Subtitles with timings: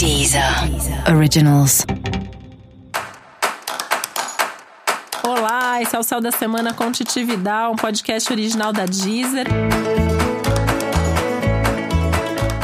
[0.00, 0.42] Deezer
[1.14, 1.84] Originals.
[5.22, 9.46] Olá, esse é o Céu da Semana com Titi Vidal, um podcast original da Deezer.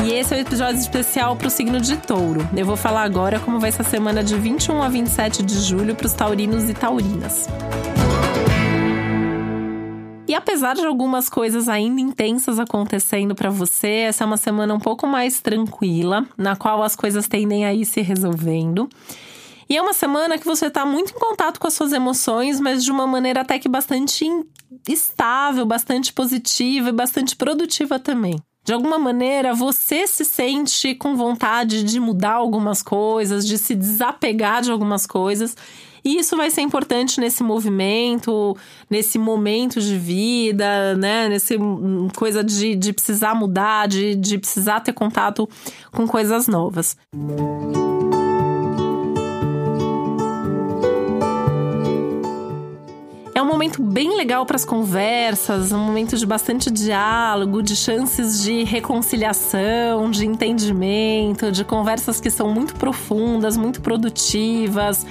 [0.02, 2.48] E esse é o episódio especial para o signo de touro.
[2.56, 5.94] Eu vou falar agora como vai ser a semana de 21 a 27 de julho
[5.94, 7.50] para os taurinos e taurinas.
[10.28, 14.80] E apesar de algumas coisas ainda intensas acontecendo para você, essa é uma semana um
[14.80, 18.88] pouco mais tranquila, na qual as coisas tendem a ir se resolvendo.
[19.68, 22.84] E é uma semana que você está muito em contato com as suas emoções, mas
[22.84, 24.24] de uma maneira até que bastante
[24.88, 28.36] estável, bastante positiva e bastante produtiva também.
[28.64, 34.60] De alguma maneira, você se sente com vontade de mudar algumas coisas, de se desapegar
[34.62, 35.56] de algumas coisas
[36.06, 38.56] e isso vai ser importante nesse movimento,
[38.88, 41.28] nesse momento de vida, né?
[41.28, 45.48] Nesse hum, coisa de, de precisar mudar, de, de precisar ter contato
[45.90, 46.96] com coisas novas.
[53.34, 58.44] É um momento bem legal para as conversas, um momento de bastante diálogo, de chances
[58.44, 65.04] de reconciliação, de entendimento, de conversas que são muito profundas, muito produtivas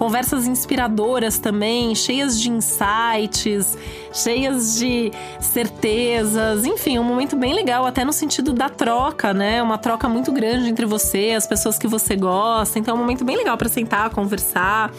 [0.00, 3.76] conversas inspiradoras também, cheias de insights,
[4.14, 9.62] cheias de certezas, enfim, um momento bem legal, até no sentido da troca, né?
[9.62, 12.78] Uma troca muito grande entre você, as pessoas que você gosta.
[12.78, 14.90] Então é um momento bem legal para sentar, conversar.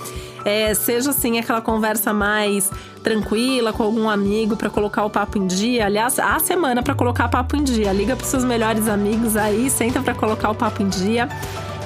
[0.46, 2.70] É, seja assim aquela conversa mais
[3.04, 5.88] tranquila com algum amigo para colocar o papo em dia.
[5.88, 7.92] Aliás, a semana para colocar papo em dia.
[7.92, 11.28] Liga para seus melhores amigos aí, senta para colocar o papo em dia.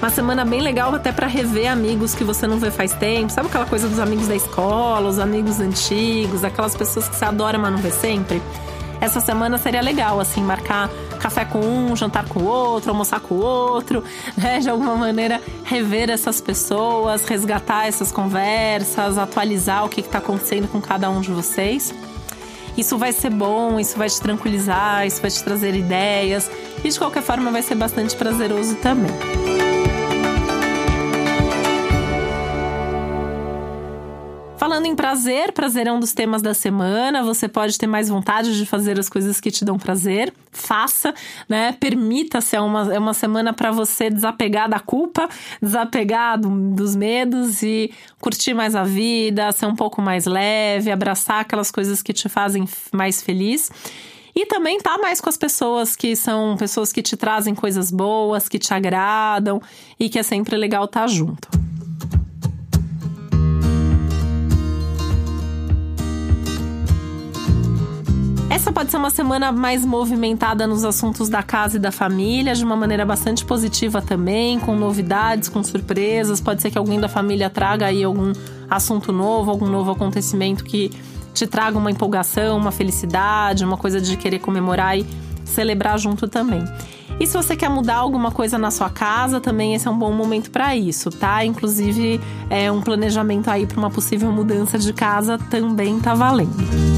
[0.06, 3.32] Uma semana bem legal até para rever amigos que você não vê faz tempo.
[3.32, 7.58] Sabe aquela coisa dos amigos da escola, os amigos antigos, aquelas pessoas que você adora,
[7.58, 8.40] mas não vê sempre?
[9.02, 13.34] Essa semana seria legal, assim, marcar café com um, jantar com o outro, almoçar com
[13.34, 14.04] o outro,
[14.38, 14.60] né?
[14.60, 20.80] De alguma maneira, rever essas pessoas, resgatar essas conversas, atualizar o que está acontecendo com
[20.80, 21.96] cada um de vocês.
[22.78, 26.52] Isso vai ser bom, isso vai te tranquilizar, isso vai te trazer ideias
[26.84, 29.45] e de qualquer forma vai ser bastante prazeroso também.
[34.66, 37.22] Falando em prazer, prazer é um dos temas da semana.
[37.22, 40.34] Você pode ter mais vontade de fazer as coisas que te dão prazer.
[40.52, 41.14] Faça,
[41.48, 41.74] né?
[41.74, 42.56] Permita-se.
[42.56, 45.30] É uma, é uma semana para você desapegar da culpa,
[45.62, 51.42] desapegar do, dos medos e curtir mais a vida, ser um pouco mais leve, abraçar
[51.42, 53.70] aquelas coisas que te fazem mais feliz.
[54.36, 58.50] E também tá mais com as pessoas que são pessoas que te trazem coisas boas,
[58.50, 59.62] que te agradam
[60.00, 61.65] e que é sempre legal estar tá junto.
[68.56, 72.64] Essa pode ser uma semana mais movimentada nos assuntos da casa e da família, de
[72.64, 76.40] uma maneira bastante positiva também, com novidades, com surpresas.
[76.40, 78.32] Pode ser que alguém da família traga aí algum
[78.70, 80.90] assunto novo, algum novo acontecimento que
[81.34, 85.06] te traga uma empolgação, uma felicidade, uma coisa de querer comemorar e
[85.44, 86.64] celebrar junto também.
[87.20, 90.14] E se você quer mudar alguma coisa na sua casa, também esse é um bom
[90.14, 91.44] momento para isso, tá?
[91.44, 96.95] Inclusive, é um planejamento aí para uma possível mudança de casa também tá valendo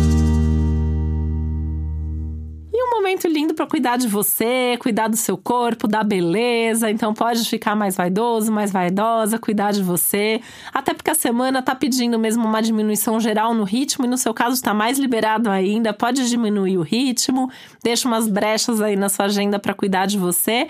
[3.07, 6.91] momento lindo para cuidar de você, cuidar do seu corpo, da beleza.
[6.91, 10.41] Então pode ficar mais vaidoso, mais vaidosa, cuidar de você.
[10.73, 14.34] Até porque a semana tá pedindo mesmo uma diminuição geral no ritmo e no seu
[14.34, 15.94] caso está mais liberado ainda.
[15.94, 17.50] Pode diminuir o ritmo,
[17.81, 20.68] deixa umas brechas aí na sua agenda para cuidar de você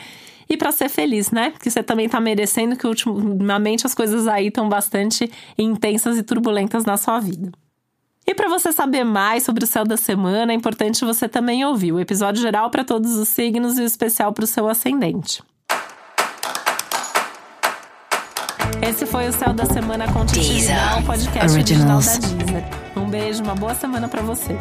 [0.48, 1.50] e para ser feliz, né?
[1.50, 6.86] Porque você também tá merecendo que ultimamente as coisas aí estão bastante intensas e turbulentas
[6.86, 7.52] na sua vida.
[8.30, 11.94] E para você saber mais sobre o céu da semana, é importante você também ouvir
[11.94, 15.42] o episódio geral para todos os signos e o especial para o seu ascendente.
[18.82, 20.66] Esse foi o Céu da Semana com Titi
[21.00, 22.64] um podcast original da Deezer.
[22.98, 24.58] Um beijo, uma boa semana para você.